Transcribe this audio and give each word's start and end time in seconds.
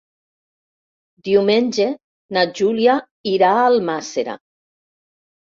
Diumenge 1.29 1.85
na 2.39 2.47
Júlia 2.61 2.97
irà 3.35 3.53
a 3.61 3.69
Almàssera. 3.75 4.37